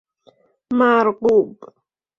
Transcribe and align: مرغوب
مرغوب 0.79 1.55